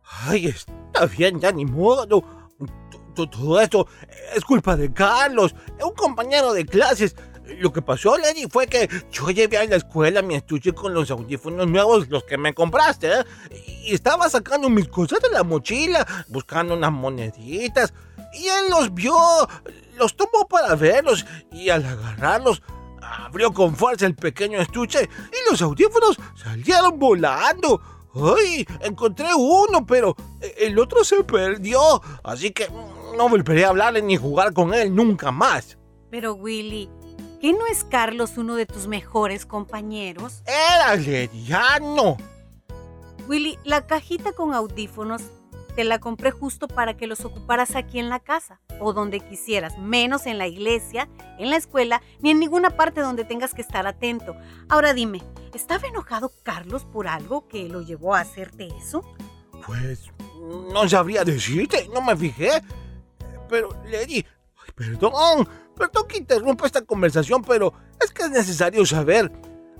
Ay, 0.04 0.48
está 0.48 1.06
bien, 1.06 1.40
ya 1.40 1.52
ni 1.52 1.66
modo. 1.66 2.24
Todo 3.16 3.60
esto 3.60 3.88
es 4.36 4.44
culpa 4.46 4.76
de 4.76 4.92
Carlos, 4.94 5.54
un 5.84 5.94
compañero 5.94 6.54
de 6.54 6.66
clases. 6.66 7.16
Lo 7.60 7.72
que 7.72 7.82
pasó, 7.82 8.18
Lady, 8.18 8.48
fue 8.50 8.68
que 8.68 8.90
yo 9.12 9.30
llevé 9.30 9.58
a 9.58 9.66
la 9.66 9.76
escuela 9.76 10.22
mi 10.22 10.36
estuche 10.36 10.74
con 10.74 10.94
los 10.94 11.12
audífonos 11.12 11.68
nuevos, 11.68 12.10
los 12.10 12.24
que 12.24 12.38
me 12.38 12.54
compraste, 12.54 13.12
¿eh? 13.12 13.26
y 13.84 13.94
estaba 13.94 14.30
sacando 14.30 14.70
mis 14.70 14.88
cosas 14.88 15.20
de 15.22 15.30
la 15.30 15.44
mochila, 15.44 16.06
buscando 16.28 16.76
unas 16.76 16.92
moneditas, 16.92 17.94
y 18.34 18.48
él 18.48 18.66
los 18.70 18.94
vio, 18.94 19.16
los 19.98 20.16
tomó 20.16 20.48
para 20.48 20.76
verlos, 20.76 21.26
y 21.52 21.70
al 21.70 21.86
agarrarlos, 21.86 22.62
abrió 23.02 23.52
con 23.52 23.76
fuerza 23.76 24.06
el 24.06 24.16
pequeño 24.16 24.62
estuche, 24.62 25.04
y 25.04 25.52
los 25.52 25.62
audífonos 25.62 26.18
salieron 26.36 26.98
volando. 26.98 27.82
¡Ay! 28.14 28.66
Encontré 28.82 29.28
uno, 29.34 29.86
pero 29.86 30.16
el 30.58 30.78
otro 30.80 31.04
se 31.04 31.24
perdió. 31.24 32.02
Así 32.24 32.52
que 32.52 32.68
no 33.18 33.30
volveré 33.30 33.66
a 33.66 33.70
hablarle 33.70 34.02
ni 34.02 34.18
jugar 34.18 34.54
con 34.54 34.74
él 34.74 34.94
nunca 34.94 35.32
más. 35.32 35.78
Pero 36.10 36.34
Willy, 36.34 36.90
¿qué 37.42 37.54
no 37.54 37.66
es 37.66 37.84
Carlos 37.84 38.38
uno 38.38 38.56
de 38.56 38.66
tus 38.66 38.88
mejores 38.88 39.46
compañeros? 39.46 40.44
Era 40.46 40.96
Lediano. 40.96 42.18
Willy, 43.28 43.58
la 43.64 43.86
cajita 43.86 44.34
con 44.34 44.54
audífonos 44.54 45.22
Te 45.76 45.84
la 45.84 46.00
compré 46.00 46.32
justo 46.32 46.68
para 46.68 46.98
que 46.98 47.08
los 47.08 47.24
ocuparas 47.24 47.76
aquí 47.76 47.98
en 48.00 48.10
la 48.10 48.20
casa 48.20 48.60
o 48.80 48.92
donde 48.94 49.22
quisieras, 49.22 49.78
menos 49.78 50.26
en 50.26 50.38
la 50.38 50.48
iglesia, 50.48 51.08
en 51.38 51.50
la 51.50 51.56
escuela, 51.56 52.02
ni 52.20 52.32
en 52.32 52.40
ninguna 52.40 52.72
parte 52.72 53.00
donde 53.00 53.24
tengas 53.24 53.54
que 53.54 53.62
estar 53.62 53.88
atento. 53.88 54.36
Ahora 54.68 54.94
dime, 54.94 55.24
¿estaba 55.54 55.88
enojado 55.88 56.32
Carlos 56.44 56.86
por 56.86 57.08
algo 57.08 57.48
que 57.48 57.70
lo 57.70 57.82
llevó 57.82 58.16
a 58.16 58.22
hacerte 58.22 58.68
eso? 58.78 59.02
Pues 59.66 60.12
no 60.74 60.90
sabría 60.90 61.24
decirte, 61.24 61.88
no 61.94 62.02
me 62.02 62.18
fijé. 62.18 62.62
Pero, 63.48 63.70
Lady, 63.86 64.26
perdón, 64.76 65.48
perdón 65.76 66.08
que 66.08 66.18
interrumpa 66.18 66.66
esta 66.66 66.82
conversación, 66.82 67.44
pero 67.44 67.74
es 68.00 68.12
que 68.12 68.24
es 68.24 68.30
necesario 68.32 68.86
saber. 68.86 69.32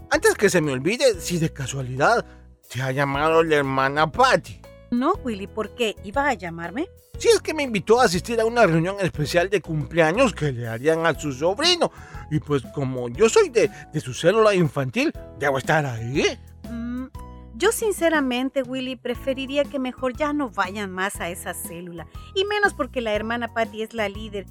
Antes 0.10 0.36
que 0.36 0.50
se 0.50 0.62
me 0.62 0.72
olvide, 0.72 1.20
si 1.20 1.38
de 1.38 1.54
casualidad 1.54 2.26
te 2.72 2.82
ha 2.82 2.92
llamado 2.92 3.44
la 3.44 3.58
hermana 3.58 4.12
Patty. 4.12 4.62
No, 4.92 5.14
Willy, 5.24 5.48
¿por 5.48 5.74
qué? 5.76 5.96
¿Iba 6.04 6.28
a 6.28 6.34
llamarme? 6.34 6.90
Si 7.18 7.28
es 7.28 7.40
que 7.40 7.54
me 7.54 7.64
invitó 7.64 8.02
a 8.02 8.06
asistir 8.06 8.42
a 8.42 8.46
una 8.46 8.66
reunión 8.66 8.96
especial 9.00 9.50
de 9.50 9.62
cumpleaños 9.62 10.34
que 10.34 10.52
le 10.52 10.68
harían 10.68 11.06
a 11.06 11.18
su 11.18 11.32
sobrino. 11.32 11.92
Y 12.32 12.40
pues 12.40 12.64
como 12.74 13.10
yo 13.10 13.30
soy 13.30 13.50
de, 13.50 13.70
de 13.94 14.00
su 14.00 14.14
célula 14.14 14.56
infantil, 14.56 15.14
debo 15.38 15.60
estar 15.60 15.86
ahí. 15.86 16.24
Mm, 16.70 17.06
yo 17.54 17.72
sinceramente, 17.72 18.64
Willy, 18.64 18.96
preferiría 18.96 19.66
que 19.66 19.78
mejor 19.78 20.18
ya 20.18 20.34
no 20.34 20.50
vayan 20.50 20.92
más 20.92 21.22
a 21.22 21.30
esa 21.30 21.54
célula. 21.54 22.08
Y 22.34 22.44
menos 22.46 22.74
porque 22.74 23.02
la 23.02 23.14
hermana 23.14 23.54
Patty 23.54 23.84
es 23.84 23.94
la 23.94 24.10
líder. 24.10 24.46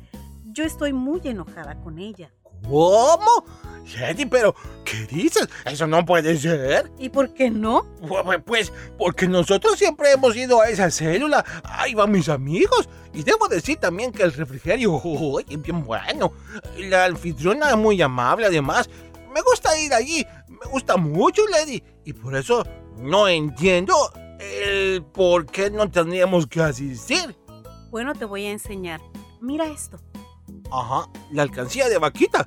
Yo 0.52 0.64
estoy 0.64 0.92
muy 0.92 1.20
enojada 1.24 1.80
con 1.80 1.98
ella. 1.98 2.32
¿Cómo? 2.62 3.44
Lady, 3.98 4.26
pero 4.26 4.54
¿qué 4.84 5.06
dices? 5.06 5.48
Eso 5.64 5.86
no 5.86 6.04
puede 6.04 6.36
ser. 6.36 6.90
¿Y 6.98 7.08
por 7.08 7.32
qué 7.34 7.50
no? 7.50 7.86
Pues 8.44 8.72
porque 8.98 9.26
nosotros 9.26 9.78
siempre 9.78 10.12
hemos 10.12 10.36
ido 10.36 10.60
a 10.60 10.68
esa 10.68 10.90
célula. 10.90 11.44
Ahí 11.64 11.94
van 11.94 12.10
mis 12.10 12.28
amigos. 12.28 12.88
Y 13.12 13.22
debo 13.22 13.48
decir 13.48 13.78
también 13.78 14.12
que 14.12 14.22
el 14.22 14.32
refrigerio 14.32 15.00
es 15.48 15.62
bien 15.62 15.84
bueno. 15.84 16.32
La 16.76 17.04
anfitriona 17.06 17.70
es 17.70 17.76
muy 17.76 18.00
amable 18.02 18.46
además. 18.46 18.88
Me 19.32 19.40
gusta 19.42 19.78
ir 19.78 19.94
allí. 19.94 20.26
Me 20.48 20.70
gusta 20.70 20.96
mucho, 20.96 21.42
Lady. 21.48 21.82
Y 22.04 22.12
por 22.12 22.36
eso 22.36 22.64
no 22.96 23.28
entiendo 23.28 23.94
el 24.38 25.02
por 25.02 25.46
qué 25.46 25.70
no 25.70 25.90
tendríamos 25.90 26.46
que 26.46 26.60
asistir. 26.60 27.36
Bueno, 27.90 28.14
te 28.14 28.24
voy 28.24 28.46
a 28.46 28.52
enseñar. 28.52 29.00
Mira 29.40 29.66
esto. 29.66 29.98
Ajá, 30.72 31.08
la 31.30 31.42
alcancía 31.42 31.88
de 31.88 31.98
vaquita. 31.98 32.46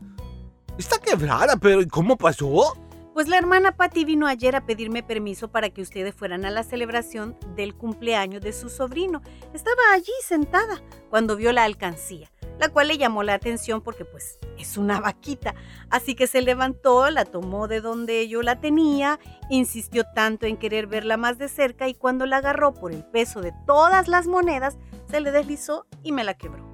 Está 0.78 0.98
quebrada, 1.00 1.56
pero 1.58 1.82
¿cómo 1.90 2.18
pasó? 2.18 2.74
Pues 3.14 3.28
la 3.28 3.38
hermana 3.38 3.76
Patty 3.78 4.06
vino 4.06 4.26
ayer 4.26 4.56
a 4.56 4.66
pedirme 4.66 5.04
permiso 5.04 5.52
para 5.52 5.70
que 5.70 5.84
ustedes 5.84 6.16
fueran 6.16 6.46
a 6.46 6.50
la 6.50 6.64
celebración 6.64 7.38
del 7.56 7.76
cumpleaños 7.76 8.42
de 8.42 8.54
su 8.54 8.70
sobrino. 8.70 9.22
Estaba 9.54 9.82
allí 9.94 10.12
sentada 10.26 10.82
cuando 11.12 11.36
vio 11.36 11.54
la 11.54 11.64
alcancía, 11.64 12.32
la 12.60 12.70
cual 12.70 12.88
le 12.88 12.98
llamó 12.98 13.22
la 13.22 13.36
atención 13.36 13.82
porque 13.82 14.04
pues 14.04 14.40
es 14.58 14.78
una 14.78 15.00
vaquita. 15.00 15.54
Así 15.92 16.16
que 16.16 16.26
se 16.26 16.42
levantó, 16.42 17.08
la 17.12 17.26
tomó 17.26 17.68
de 17.68 17.82
donde 17.82 18.28
yo 18.28 18.42
la 18.42 18.60
tenía, 18.60 19.20
insistió 19.48 20.06
tanto 20.16 20.48
en 20.48 20.58
querer 20.58 20.88
verla 20.88 21.16
más 21.16 21.38
de 21.38 21.50
cerca 21.50 21.88
y 21.88 21.94
cuando 21.94 22.26
la 22.26 22.38
agarró 22.38 22.74
por 22.74 22.92
el 22.92 23.06
peso 23.06 23.42
de 23.42 23.54
todas 23.68 24.08
las 24.08 24.26
monedas, 24.26 24.80
se 25.08 25.20
le 25.20 25.32
deslizó 25.32 25.86
y 26.02 26.14
me 26.14 26.24
la 26.24 26.34
quebró. 26.34 26.73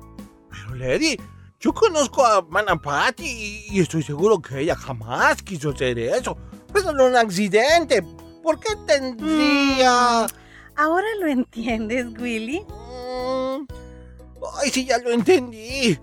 Pero 0.69 0.75
Lady, 0.75 1.19
yo 1.59 1.73
conozco 1.73 2.25
a 2.25 2.41
Manapati 2.41 3.65
y 3.69 3.79
estoy 3.79 4.03
seguro 4.03 4.39
que 4.39 4.59
ella 4.59 4.75
jamás 4.75 5.41
quiso 5.41 5.71
hacer 5.71 5.97
eso. 5.99 6.37
Es 6.73 6.83
solo 6.83 7.07
un 7.07 7.15
accidente. 7.15 8.03
¿Por 8.43 8.59
qué 8.59 8.75
tendría...? 8.85 10.27
Mm, 10.27 10.75
¿Ahora 10.75 11.07
lo 11.19 11.27
entiendes, 11.27 12.05
Willy? 12.17 12.61
Mm, 12.61 13.65
ay, 14.61 14.69
sí, 14.69 14.85
ya 14.85 14.97
lo 14.99 15.11
entendí. 15.11 15.97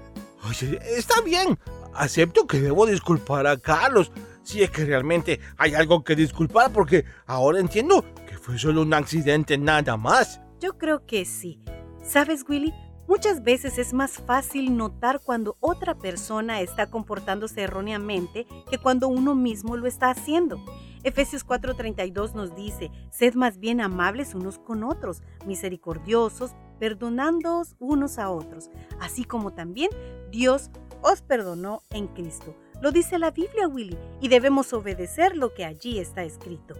Oye, 0.48 0.78
está 0.96 1.20
bien. 1.22 1.58
Acepto 1.94 2.46
que 2.46 2.60
debo 2.60 2.84
disculpar 2.84 3.46
a 3.46 3.56
Carlos. 3.56 4.12
Si 4.42 4.62
es 4.62 4.70
que 4.70 4.84
realmente 4.84 5.40
hay 5.56 5.74
algo 5.74 6.04
que 6.04 6.14
disculpar, 6.14 6.72
porque 6.72 7.04
ahora 7.26 7.58
entiendo 7.58 8.04
que 8.28 8.36
fue 8.36 8.58
solo 8.58 8.82
un 8.82 8.92
accidente 8.92 9.56
nada 9.56 9.96
más. 9.96 10.40
Yo 10.60 10.76
creo 10.76 11.06
que 11.06 11.24
sí. 11.24 11.58
¿Sabes, 12.04 12.44
Willy? 12.48 12.72
Muchas 13.08 13.44
veces 13.44 13.78
es 13.78 13.92
más 13.92 14.18
fácil 14.18 14.76
notar 14.76 15.20
cuando 15.20 15.56
otra 15.60 15.94
persona 15.94 16.60
está 16.60 16.90
comportándose 16.90 17.62
erróneamente 17.62 18.46
que 18.68 18.78
cuando 18.78 19.06
uno 19.06 19.36
mismo 19.36 19.76
lo 19.76 19.86
está 19.86 20.10
haciendo. 20.10 20.58
Efesios 21.04 21.46
4:32 21.46 22.34
nos 22.34 22.56
dice, 22.56 22.90
sed 23.10 23.34
más 23.34 23.58
bien 23.58 23.80
amables 23.80 24.34
unos 24.34 24.58
con 24.58 24.82
otros, 24.82 25.22
misericordiosos, 25.46 26.56
perdonándoos 26.80 27.76
unos 27.78 28.18
a 28.18 28.28
otros, 28.28 28.70
así 29.00 29.24
como 29.24 29.52
también 29.52 29.90
Dios 30.32 30.70
os 31.00 31.22
perdonó 31.22 31.82
en 31.90 32.08
Cristo. 32.08 32.56
Lo 32.82 32.90
dice 32.90 33.20
la 33.20 33.30
Biblia, 33.30 33.68
Willy, 33.68 33.96
y 34.20 34.26
debemos 34.26 34.72
obedecer 34.72 35.36
lo 35.36 35.54
que 35.54 35.64
allí 35.64 36.00
está 36.00 36.24
escrito. 36.24 36.74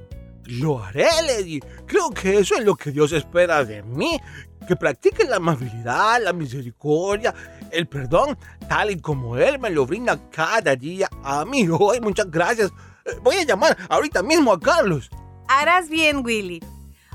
Lo 0.46 0.82
haré, 0.82 1.08
Lady. 1.26 1.60
Creo 1.86 2.10
que 2.10 2.38
eso 2.38 2.56
es 2.56 2.64
lo 2.64 2.76
que 2.76 2.90
Dios 2.90 3.12
espera 3.12 3.64
de 3.64 3.82
mí. 3.82 4.18
Que 4.66 4.76
practique 4.76 5.24
la 5.24 5.36
amabilidad, 5.36 6.22
la 6.22 6.32
misericordia, 6.32 7.34
el 7.70 7.86
perdón, 7.86 8.36
tal 8.68 8.90
y 8.90 9.00
como 9.00 9.36
Él 9.36 9.58
me 9.58 9.70
lo 9.70 9.86
brinda 9.86 10.18
cada 10.30 10.74
día 10.74 11.08
a 11.22 11.44
mí. 11.44 11.68
Hoy, 11.70 12.00
muchas 12.00 12.30
gracias. 12.30 12.72
Eh, 13.04 13.10
voy 13.22 13.36
a 13.36 13.44
llamar 13.44 13.76
ahorita 13.88 14.22
mismo 14.22 14.52
a 14.52 14.58
Carlos. 14.58 15.10
Harás 15.48 15.88
bien, 15.88 16.24
Willy. 16.24 16.60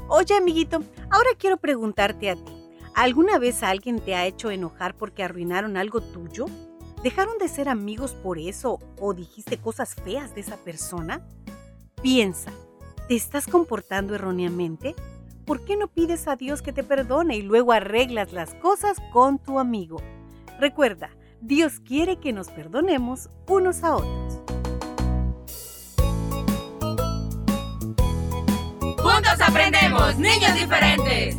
Oye, 0.08 0.36
amiguito, 0.36 0.84
ahora 1.10 1.30
quiero 1.38 1.58
preguntarte 1.58 2.30
a 2.30 2.36
ti. 2.36 2.52
¿Alguna 2.96 3.40
vez 3.40 3.64
alguien 3.64 4.00
te 4.00 4.16
ha 4.16 4.26
hecho 4.26 4.52
enojar 4.52 4.96
porque 4.96 5.24
arruinaron 5.24 5.78
algo 5.78 6.02
tuyo? 6.02 6.46
¿Dejaron 7.04 7.38
de 7.38 7.48
ser 7.48 7.70
amigos 7.70 8.14
por 8.14 8.38
eso 8.38 8.80
o 9.00 9.14
dijiste 9.14 9.58
cosas 9.58 9.96
feas 9.96 10.36
de 10.36 10.42
esa 10.42 10.58
persona? 10.58 11.26
Piensa, 12.02 12.52
¿Te 13.12 13.18
estás 13.18 13.46
comportando 13.46 14.16
erróneamente? 14.16 14.96
¿Por 15.46 15.66
qué 15.66 15.76
no 15.76 15.90
pides 15.90 16.30
a 16.30 16.38
Dios 16.38 16.62
que 16.62 16.72
te 16.72 16.82
perdone 16.82 17.36
y 17.36 17.42
luego 17.42 17.74
arreglas 17.74 18.32
las 18.32 18.56
cosas 18.56 18.96
con 19.12 19.38
tu 19.38 19.60
amigo? 19.60 20.02
Recuerda, 20.62 21.10
Dios 21.42 21.82
quiere 21.82 22.22
que 22.22 22.32
nos 22.32 22.48
perdonemos 22.48 23.30
unos 23.50 23.84
a 23.84 23.98
otros. 23.98 24.42
Juntos 28.98 29.42
aprendemos, 29.46 30.18
niños 30.18 30.54
diferentes. 30.54 31.36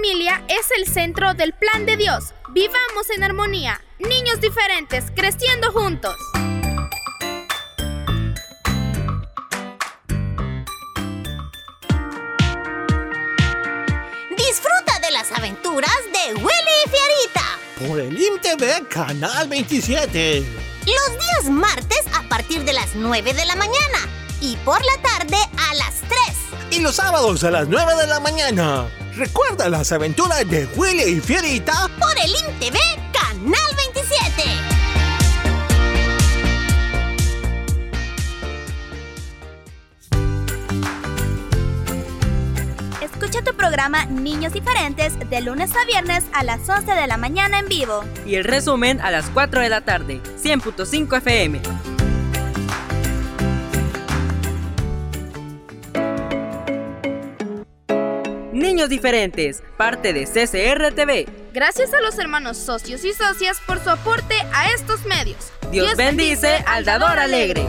Familia 0.00 0.42
es 0.48 0.66
el 0.78 0.86
centro 0.86 1.34
del 1.34 1.52
plan 1.52 1.84
de 1.84 1.98
Dios. 1.98 2.32
Vivamos 2.52 3.10
en 3.14 3.22
armonía, 3.22 3.82
niños 3.98 4.40
diferentes, 4.40 5.04
creciendo 5.14 5.70
juntos. 5.72 6.16
Disfruta 14.38 15.00
de 15.02 15.10
las 15.10 15.30
aventuras 15.32 15.98
de 16.14 16.34
Willy 16.34 16.76
y 16.86 16.88
Fierita. 16.88 17.86
Por 17.86 18.00
el 18.00 18.18
IMTV 18.18 18.88
Canal 18.88 19.48
27. 19.48 20.40
Los 20.86 21.18
días 21.18 21.50
martes 21.50 22.06
a 22.18 22.26
partir 22.26 22.64
de 22.64 22.72
las 22.72 22.94
9 22.94 23.34
de 23.34 23.44
la 23.44 23.54
mañana 23.54 23.98
y 24.40 24.56
por 24.64 24.80
la 24.82 25.02
tarde 25.02 25.36
a 25.68 25.74
las 25.74 26.00
3. 26.70 26.78
Y 26.78 26.80
los 26.80 26.96
sábados 26.96 27.44
a 27.44 27.50
las 27.50 27.68
9 27.68 27.96
de 27.96 28.06
la 28.06 28.20
mañana. 28.20 28.86
Recuerda 29.20 29.68
las 29.68 29.92
aventuras 29.92 30.48
de 30.48 30.66
Willy 30.76 31.02
y 31.02 31.20
Fierita 31.20 31.90
por 31.98 32.10
el 32.24 32.30
IMTV 32.30 32.78
Canal 33.12 33.76
27. 33.76 34.42
Escucha 43.02 43.42
tu 43.42 43.54
programa 43.54 44.06
Niños 44.06 44.54
Diferentes 44.54 45.12
de 45.28 45.40
lunes 45.42 45.70
a 45.76 45.84
viernes 45.84 46.24
a 46.32 46.42
las 46.42 46.66
11 46.66 46.90
de 46.90 47.06
la 47.06 47.18
mañana 47.18 47.58
en 47.58 47.68
vivo. 47.68 48.02
Y 48.24 48.36
el 48.36 48.44
resumen 48.44 49.02
a 49.02 49.10
las 49.10 49.28
4 49.28 49.60
de 49.60 49.68
la 49.68 49.82
tarde, 49.82 50.22
100.5 50.42 51.18
FM. 51.18 51.60
Niños 58.80 58.88
Diferentes, 58.88 59.62
parte 59.76 60.14
de 60.14 60.24
CCR 60.24 60.94
TV. 60.94 61.28
Gracias 61.52 61.92
a 61.92 62.00
los 62.00 62.18
hermanos 62.18 62.56
socios 62.56 63.04
y 63.04 63.12
socias 63.12 63.60
por 63.66 63.78
su 63.78 63.90
aporte 63.90 64.34
a 64.54 64.72
estos 64.72 65.04
medios. 65.04 65.52
Dios, 65.70 65.96
bendice 65.96 66.64
al 66.66 66.86
dador 66.86 67.18
alegre. 67.18 67.66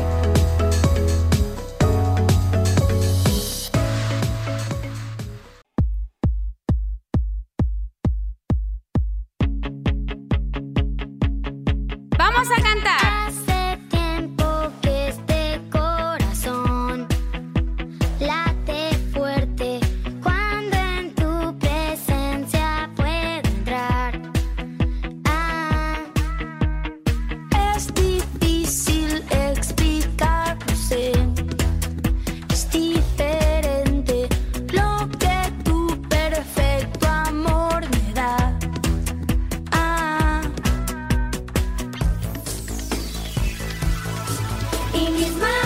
Y 45.21 45.25
mis 45.25 45.60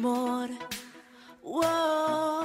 amor. 0.00 0.48
Uou. 1.44 2.39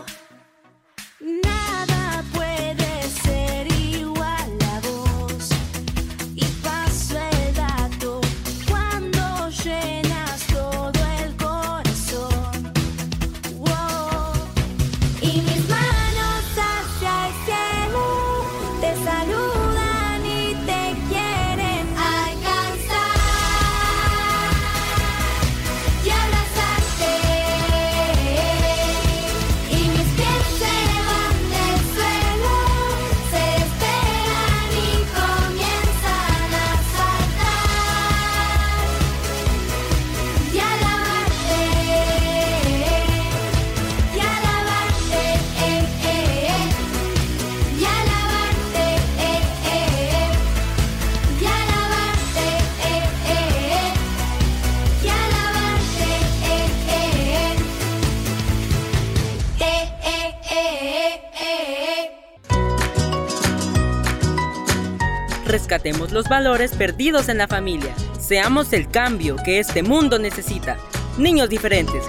Rescatemos 65.66 66.12
los 66.12 66.30
valores 66.30 66.74
perdidos 66.74 67.28
en 67.28 67.40
la 67.40 67.48
familia. 67.48 67.92
Seamos 68.20 68.72
el 68.72 68.88
cambio 68.88 69.36
que 69.44 69.58
este 69.58 69.82
mundo 69.82 70.20
necesita. 70.20 70.78
Niños 71.18 71.50
diferentes. 71.50 72.06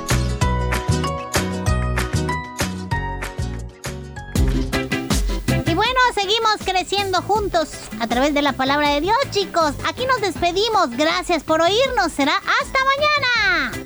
Y 5.64 5.74
bueno, 5.74 6.00
seguimos 6.14 6.56
creciendo 6.66 7.22
juntos 7.22 7.70
a 7.98 8.06
través 8.06 8.34
de 8.34 8.42
la 8.42 8.52
palabra 8.52 8.90
de 8.90 9.00
Dios, 9.00 9.16
chicos. 9.30 9.72
Aquí 9.88 10.04
nos 10.04 10.20
despedimos. 10.20 10.90
Gracias 10.90 11.42
por 11.42 11.62
oírnos. 11.62 12.12
Será 12.12 12.34
hasta 12.36 12.78
mañana. 12.84 13.85